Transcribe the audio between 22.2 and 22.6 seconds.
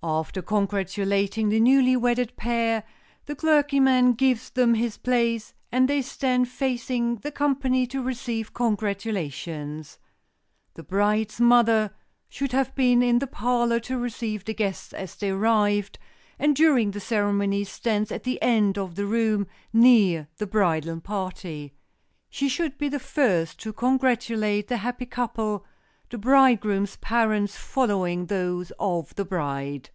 She